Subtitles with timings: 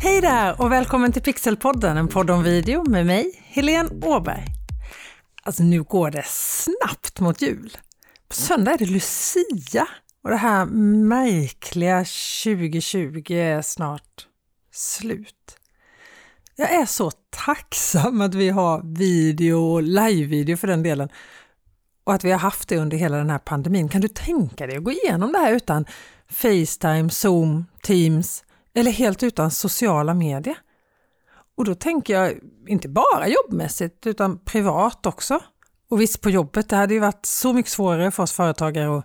[0.00, 4.46] Hej där och välkommen till Pixelpodden, en podd om video med mig, Helene Åberg.
[5.42, 7.78] Alltså nu går det snabbt mot jul.
[8.28, 9.88] På söndag är det Lucia
[10.24, 10.66] och det här
[11.06, 14.26] märkliga 2020 är snart
[14.72, 15.58] slut.
[16.56, 21.08] Jag är så tacksam att vi har video och live-video för den delen
[22.04, 23.88] och att vi har haft det under hela den här pandemin.
[23.88, 25.84] Kan du tänka dig att gå igenom det här utan
[26.28, 28.44] Facetime, Zoom, Teams
[28.74, 30.58] eller helt utan sociala medier?
[31.56, 32.34] Och då tänker jag
[32.66, 35.40] inte bara jobbmässigt utan privat också.
[35.90, 39.04] Och visst på jobbet, det hade ju varit så mycket svårare för oss företagare att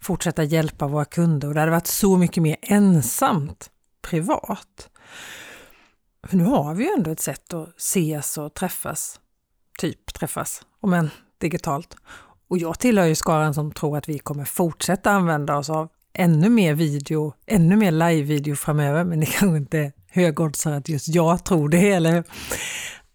[0.00, 3.70] fortsätta hjälpa våra kunder och det hade varit så mycket mer ensamt
[4.02, 4.90] privat.
[6.26, 9.20] För nu har vi ju ändå ett sätt att ses och träffas,
[9.78, 11.96] typ träffas, om än digitalt.
[12.48, 16.48] Och jag tillhör ju skaran som tror att vi kommer fortsätta använda oss av ännu
[16.48, 21.44] mer video, ännu mer live-video framöver, men det kanske inte är högoddsare att just jag
[21.44, 22.24] tror det, eller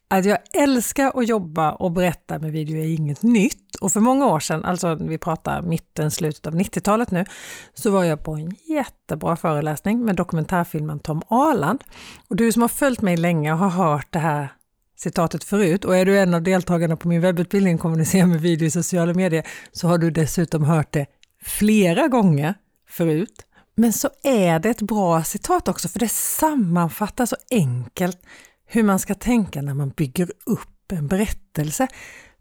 [0.07, 3.75] att jag älskar att jobba och berätta med video är inget nytt.
[3.75, 7.25] Och för många år sedan, alltså vi pratar mitten, slutet av 90-talet nu,
[7.73, 11.83] så var jag på en jättebra föreläsning med dokumentärfilmen Tom Arland.
[12.27, 14.53] Och du som har följt mig länge och har hört det här
[14.95, 18.71] citatet förut och är du en av deltagarna på min webbutbildning Kommunicera med video i
[18.71, 21.05] sociala medier så har du dessutom hört det
[21.41, 22.53] flera gånger
[22.89, 23.45] förut.
[23.75, 28.17] Men så är det ett bra citat också för det sammanfattar så enkelt
[28.65, 31.87] hur man ska tänka när man bygger upp en berättelse.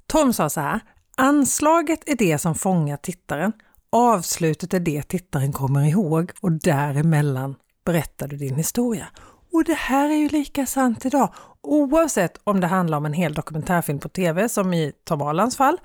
[0.06, 0.80] Tom sa så här,
[1.16, 3.52] anslaget är det som fångar tittaren,
[3.92, 7.54] avslutet är det tittaren kommer ihåg och däremellan
[7.84, 9.06] berättar du din historia.
[9.52, 13.34] Och det här är ju lika sant idag, oavsett om det handlar om en hel
[13.34, 15.78] dokumentärfilm på TV som i Tom Alans fall,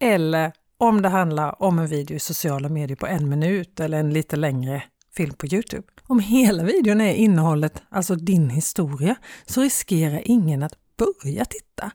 [0.00, 4.12] eller om det handlar om en video i sociala medier på en minut eller en
[4.12, 4.82] lite längre
[5.16, 5.82] film på Youtube.
[6.06, 9.14] Om hela videon är innehållet, alltså din historia,
[9.46, 11.90] så riskerar ingen att börja titta.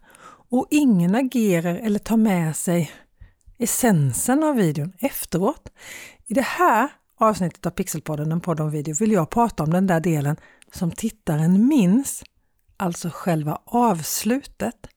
[0.50, 2.92] Och ingen agerar eller tar med sig
[3.58, 5.70] essensen av videon efteråt.
[6.27, 6.89] I det här
[7.20, 10.36] avsnittet av Pixelpodden, en podd om video, vill jag prata om den där delen
[10.71, 12.23] som tittaren minns,
[12.77, 14.87] alltså själva avslutet.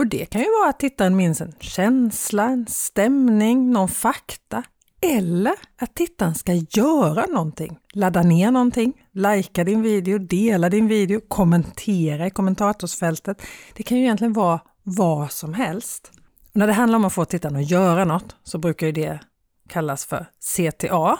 [0.00, 4.62] Och det kan ju vara att tittaren minns en känsla, en stämning, någon fakta
[5.02, 7.78] eller att tittaren ska göra någonting.
[7.92, 13.42] Ladda ner någonting, likea din video, dela din video, kommentera i kommentatorsfältet.
[13.74, 16.12] Det kan ju egentligen vara vad som helst.
[16.50, 19.20] Och när det handlar om att få tittaren att göra något så brukar ju det
[19.68, 21.18] kallas för CTA,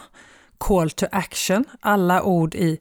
[0.58, 1.64] Call to Action.
[1.80, 2.78] Alla ord i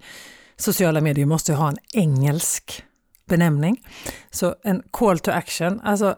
[0.58, 2.84] sociala medier måste ju ha en engelsk
[3.30, 3.86] benämning.
[4.30, 6.16] Så en Call to Action, alltså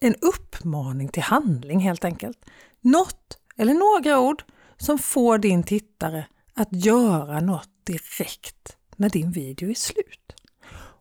[0.00, 2.38] en uppmaning till handling helt enkelt.
[2.80, 4.44] Något eller några ord
[4.76, 10.32] som får din tittare att göra något direkt när din video är slut.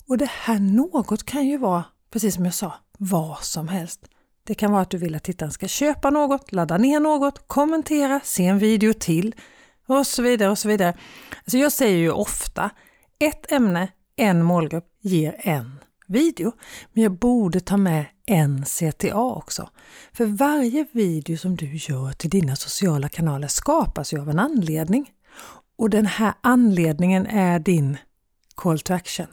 [0.08, 4.02] Och det här något kan ju vara, precis som jag sa, vad som helst.
[4.44, 8.20] Det kan vara att du vill att tittaren ska köpa något, ladda ner något, kommentera,
[8.24, 9.36] se en video till
[9.88, 10.98] och så vidare och så vidare.
[11.38, 12.70] Alltså jag säger ju ofta,
[13.20, 16.52] ett ämne, en målgrupp ger en video.
[16.94, 19.70] Men jag borde ta med en CTA också.
[20.14, 25.12] För varje video som du gör till dina sociala kanaler skapas ju av en anledning.
[25.76, 27.98] Och den här anledningen är din
[28.56, 29.28] call to action.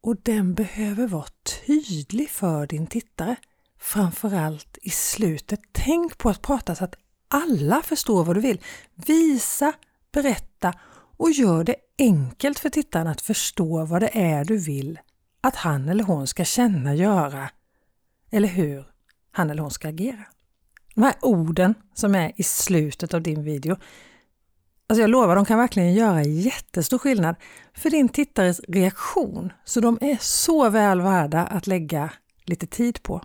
[0.00, 1.26] Och den behöver vara
[1.66, 3.36] tydlig för din tittare.
[3.78, 5.60] Framförallt i slutet.
[5.72, 6.94] Tänk på att prata så att
[7.28, 8.60] alla förstår vad du vill.
[8.94, 9.72] Visa,
[10.12, 10.74] berätta
[11.16, 14.98] och gör det enkelt för tittaren att förstå vad det är du vill
[15.40, 17.50] att han eller hon ska känna, göra
[18.30, 18.86] eller hur
[19.30, 20.24] han eller hon ska agera.
[20.94, 23.76] De här orden som är i slutet av din video,
[24.86, 27.36] alltså jag lovar, de kan verkligen göra jättestor skillnad
[27.74, 29.52] för din tittares reaktion.
[29.64, 32.12] Så de är så väl värda att lägga
[32.44, 33.22] lite tid på.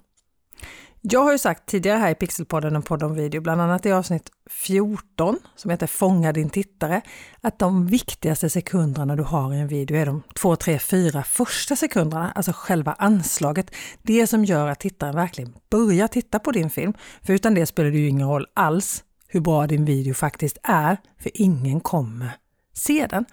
[1.03, 3.91] Jag har ju sagt tidigare här i Pixelpodden, en podd om video, bland annat i
[3.91, 7.01] avsnitt 14 som heter Fånga din tittare,
[7.41, 11.75] att de viktigaste sekunderna du har i en video är de två, tre, fyra första
[11.75, 13.71] sekunderna, alltså själva anslaget.
[14.01, 16.93] Det som gör att tittaren verkligen börjar titta på din film.
[17.21, 20.97] För utan det spelar det ju ingen roll alls hur bra din video faktiskt är,
[21.19, 22.31] för ingen kommer
[22.73, 23.25] se den.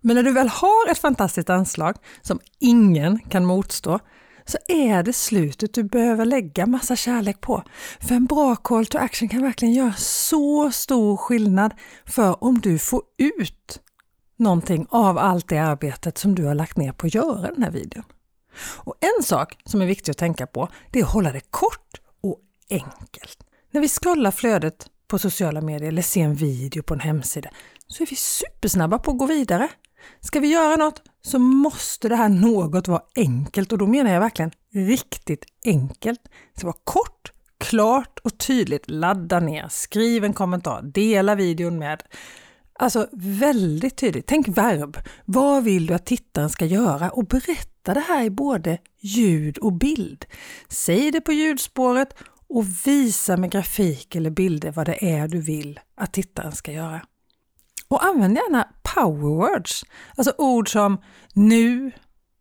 [0.00, 4.00] Men när du väl har ett fantastiskt anslag som ingen kan motstå,
[4.46, 7.62] så är det slutet du behöver lägga massa kärlek på.
[8.00, 12.78] För en bra call to action kan verkligen göra så stor skillnad för om du
[12.78, 13.80] får ut
[14.36, 17.70] någonting av allt det arbetet som du har lagt ner på att göra den här
[17.70, 18.04] videon.
[18.58, 22.00] Och en sak som är viktig att tänka på, det är att hålla det kort
[22.22, 22.40] och
[22.70, 23.38] enkelt.
[23.70, 27.50] När vi scrollar flödet på sociala medier eller ser en video på en hemsida
[27.86, 29.68] så är vi supersnabba på att gå vidare
[30.20, 34.20] ska vi göra något så måste det här något vara enkelt och då menar jag
[34.20, 36.20] verkligen riktigt enkelt.
[36.24, 38.90] Det ska vara kort, klart och tydligt.
[38.90, 42.02] Ladda ner, skriv en kommentar, dela videon med
[42.78, 44.26] Alltså väldigt tydligt.
[44.26, 44.98] Tänk verb.
[45.24, 47.10] Vad vill du att tittaren ska göra?
[47.10, 50.24] Och berätta det här i både ljud och bild.
[50.68, 52.14] Säg det på ljudspåret
[52.48, 57.00] och visa med grafik eller bilder vad det är du vill att tittaren ska göra.
[57.88, 59.84] Och använd gärna powerwords,
[60.16, 60.98] alltså ord som
[61.34, 61.92] nu,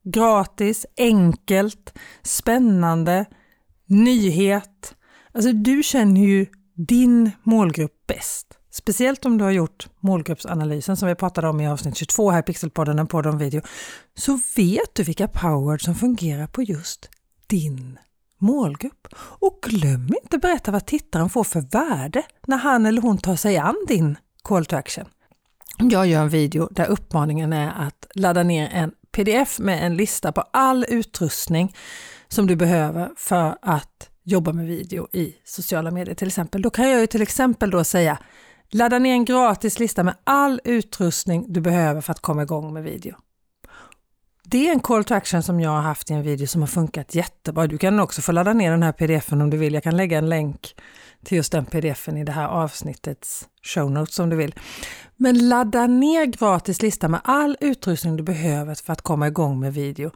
[0.03, 1.93] gratis, enkelt,
[2.23, 3.25] spännande,
[3.85, 4.95] nyhet.
[5.33, 6.45] Alltså du känner ju
[6.75, 8.57] din målgrupp bäst.
[8.71, 12.43] Speciellt om du har gjort målgruppsanalysen som vi pratade om i avsnitt 22 här i
[12.43, 13.61] Pixelpodden, en podd om video,
[14.17, 17.09] så vet du vilka powerwords som fungerar på just
[17.47, 17.99] din
[18.37, 19.07] målgrupp.
[19.17, 23.57] Och glöm inte berätta vad tittaren får för värde när han eller hon tar sig
[23.57, 25.05] an din call to action.
[25.77, 30.31] Jag gör en video där uppmaningen är att ladda ner en pdf med en lista
[30.31, 31.75] på all utrustning
[32.27, 36.61] som du behöver för att jobba med video i sociala medier till exempel.
[36.61, 38.17] Då kan jag ju till exempel då säga
[38.69, 42.83] ladda ner en gratis lista med all utrustning du behöver för att komma igång med
[42.83, 43.15] video.
[44.43, 46.67] Det är en call to action som jag har haft i en video som har
[46.67, 47.67] funkat jättebra.
[47.67, 49.73] Du kan också få ladda ner den här pdfen om du vill.
[49.73, 50.75] Jag kan lägga en länk
[51.23, 54.55] till just den pdfen i det här avsnittets show notes om du vill.
[55.17, 59.73] Men ladda ner gratis lista med all utrustning du behöver för att komma igång med
[59.73, 60.11] video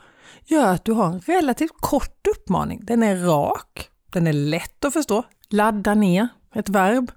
[0.45, 2.79] gör att du har en relativt kort uppmaning.
[2.83, 5.23] Den är rak, den är lätt att förstå.
[5.49, 7.11] Ladda ner, ett verb.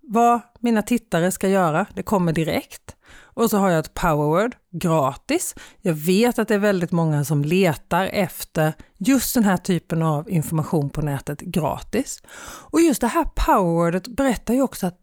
[0.00, 2.96] Vad mina tittare ska göra, det kommer direkt.
[3.22, 5.54] Och så har jag ett powerword gratis.
[5.80, 10.30] Jag vet att det är väldigt många som letar efter just den här typen av
[10.30, 12.22] information på nätet gratis.
[12.70, 15.00] Och just det här powerwordet berättar ju också att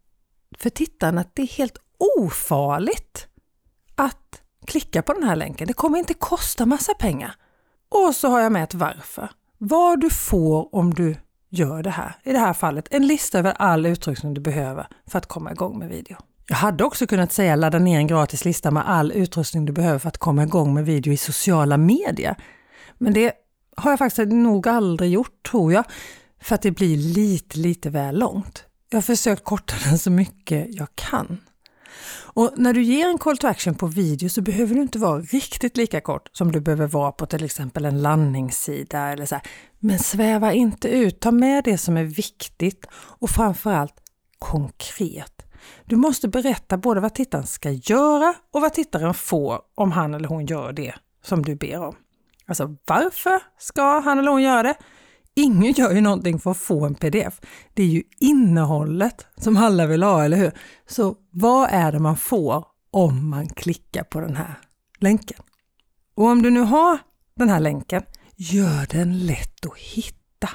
[0.57, 1.77] för tittarna att det är helt
[2.17, 3.27] ofarligt
[3.95, 5.67] att klicka på den här länken.
[5.67, 7.35] Det kommer inte kosta massa pengar.
[7.89, 9.29] Och så har jag med ett varför.
[9.57, 11.15] Vad du får om du
[11.49, 12.15] gör det här.
[12.23, 15.79] I det här fallet en lista över all utrustning du behöver för att komma igång
[15.79, 16.17] med video.
[16.47, 19.99] Jag hade också kunnat säga ladda ner en gratis lista med all utrustning du behöver
[19.99, 22.35] för att komma igång med video i sociala medier.
[22.97, 23.33] Men det
[23.75, 25.83] har jag faktiskt nog aldrig gjort tror jag,
[26.41, 28.65] för att det blir lite, lite väl långt.
[28.89, 31.37] Jag har försökt korta den så mycket jag kan.
[32.33, 35.19] Och när du ger en call to action på video så behöver du inte vara
[35.21, 39.43] riktigt lika kort som du behöver vara på till exempel en landningssida eller så här.
[39.79, 43.95] Men sväva inte ut, ta med det som är viktigt och framförallt
[44.39, 45.45] konkret.
[45.85, 50.27] Du måste berätta både vad tittaren ska göra och vad tittaren får om han eller
[50.27, 50.93] hon gör det
[51.23, 51.95] som du ber om.
[52.45, 54.75] Alltså varför ska han eller hon göra det?
[55.35, 57.41] Ingen gör ju någonting för att få en pdf.
[57.73, 60.51] Det är ju innehållet som alla vill ha, eller hur?
[60.87, 64.53] Så vad är det man får om man klickar på den här
[64.99, 65.41] länken?
[66.15, 66.99] Och om du nu har
[67.35, 68.03] den här länken,
[68.35, 70.49] gör den lätt att hitta.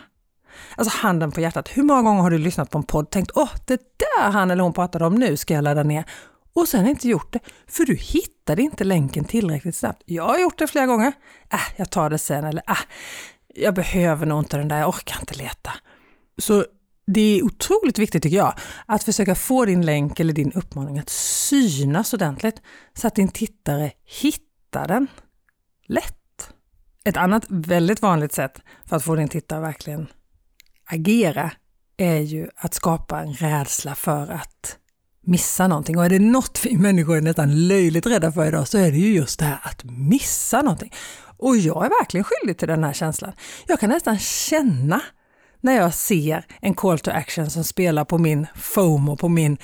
[0.76, 3.30] Alltså handen på hjärtat, hur många gånger har du lyssnat på en podd och tänkt
[3.34, 6.04] åh, det där han eller hon pratade om nu ska jag ladda ner
[6.56, 10.02] och sen inte gjort det, för du hittade inte länken tillräckligt snabbt.
[10.06, 11.12] Jag har gjort det flera gånger.
[11.52, 12.78] Äh, jag tar det sen eller äh,
[13.56, 15.72] jag behöver nog inte den där, jag orkar inte leta.
[16.38, 16.64] Så
[17.06, 18.54] det är otroligt viktigt tycker jag,
[18.86, 22.62] att försöka få din länk eller din uppmaning att synas ordentligt
[22.94, 23.92] så att din tittare
[24.22, 25.06] hittar den
[25.86, 26.50] lätt.
[27.04, 30.06] Ett annat väldigt vanligt sätt för att få din tittare verkligen
[30.84, 31.50] agera
[31.96, 34.78] är ju att skapa en rädsla för att
[35.26, 35.98] missa någonting.
[35.98, 38.98] Och är det något vi människor är nästan löjligt rädda för idag så är det
[38.98, 40.92] ju just det här att missa någonting.
[41.38, 43.32] Och jag är verkligen skyldig till den här känslan.
[43.66, 45.00] Jag kan nästan känna
[45.60, 49.56] när jag ser en call to action som spelar på min FOMO, på min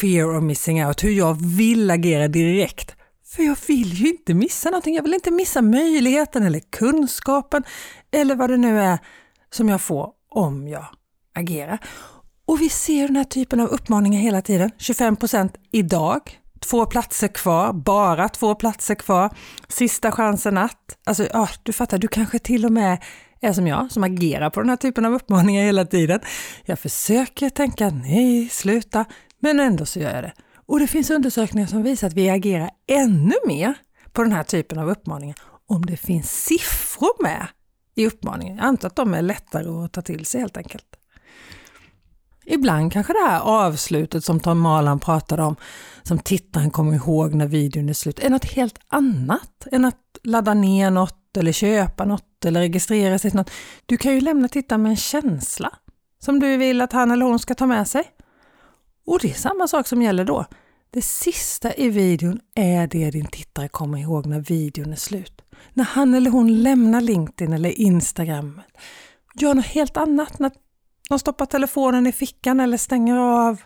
[0.00, 2.94] fear of missing out, hur jag vill agera direkt.
[3.26, 4.94] För jag vill ju inte missa någonting.
[4.94, 7.64] Jag vill inte missa möjligheten eller kunskapen
[8.10, 8.98] eller vad det nu är
[9.50, 10.86] som jag får om jag
[11.34, 11.78] agerar.
[12.46, 14.70] Och vi ser den här typen av uppmaningar hela tiden.
[14.78, 19.30] 25% idag, två platser kvar, bara två platser kvar,
[19.68, 20.98] sista chansen att.
[21.06, 23.02] Alltså, ja, du fattar, du kanske till och med
[23.40, 26.20] är som jag, som agerar på den här typen av uppmaningar hela tiden.
[26.64, 29.04] Jag försöker tänka nej, sluta,
[29.40, 30.32] men ändå så gör jag det.
[30.66, 33.74] Och det finns undersökningar som visar att vi agerar ännu mer
[34.12, 35.36] på den här typen av uppmaningar
[35.66, 37.46] om det finns siffror med
[37.94, 38.56] i uppmaningen.
[38.56, 40.84] Jag antar att de är lättare att ta till sig helt enkelt.
[42.50, 45.56] Ibland kanske det här avslutet som Tom Malan pratade om,
[46.02, 50.54] som tittaren kommer ihåg när videon är slut, är något helt annat än att ladda
[50.54, 53.50] ner något eller köpa något eller registrera sig till något.
[53.86, 55.70] Du kan ju lämna tittaren med en känsla
[56.18, 58.04] som du vill att han eller hon ska ta med sig.
[59.06, 60.46] Och det är samma sak som gäller då.
[60.90, 65.42] det sista i videon är det din tittare kommer ihåg när videon är slut.
[65.74, 68.60] När han eller hon lämnar LinkedIn eller Instagram.
[69.34, 70.50] Gör något helt annat, när
[71.08, 73.62] de stoppar telefonen i fickan eller stänger av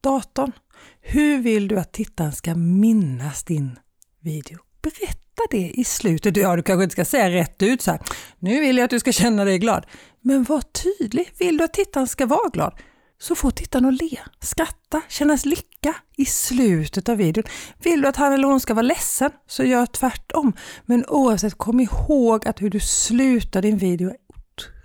[0.00, 0.52] datorn.
[1.00, 3.78] Hur vill du att tittaren ska minnas din
[4.20, 4.58] video?
[4.82, 6.36] Berätta det i slutet.
[6.36, 8.00] Ja, du kanske inte ska säga rätt ut så här.
[8.38, 9.86] Nu vill jag att du ska känna dig glad.
[10.20, 11.32] Men var tydlig.
[11.38, 12.80] Vill du att tittaren ska vara glad?
[13.18, 17.44] så får tittaren att le, skratta, kännas lycka i slutet av videon.
[17.82, 20.52] Vill du att han eller hon ska vara ledsen så gör tvärtom.
[20.86, 24.12] Men oavsett, kom ihåg att hur du slutar din video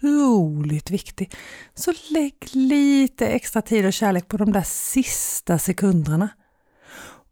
[0.01, 1.33] otroligt viktig.
[1.73, 6.29] Så lägg lite extra tid och kärlek på de där sista sekunderna.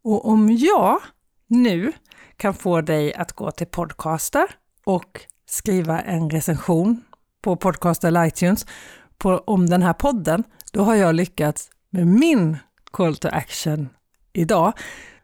[0.03, 0.99] Och om jag
[1.47, 1.93] nu
[2.37, 4.45] kan få dig att gå till Podcaster
[4.85, 7.03] och skriva en recension
[7.41, 8.65] på Podcaster eller iTunes
[9.17, 12.57] på, om den här podden, då har jag lyckats med min
[12.91, 13.89] call to action
[14.33, 14.73] idag.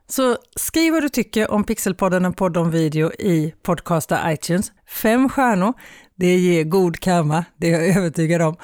[0.08, 4.72] Så skriv vad du tycker om Pixelpodden, en podd om video i Podcaster iTunes.
[4.88, 5.74] Fem stjärnor,
[6.16, 8.56] det ger god karma, det är jag övertygad om.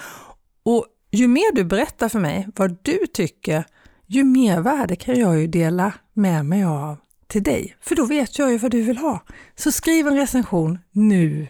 [0.64, 3.64] Och ju mer du berättar för mig vad du tycker,
[4.08, 7.76] ju mer värde kan jag ju dela med mig av till dig.
[7.82, 9.24] För då vet jag ju vad du vill ha.
[9.56, 11.48] Så skriv en recension nu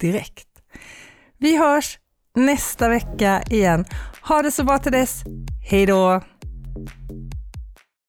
[0.00, 0.48] direkt.
[1.38, 1.98] Vi hörs
[2.34, 3.84] nästa vecka igen.
[4.22, 5.22] Ha det så bra till dess.
[5.70, 6.22] Hej då!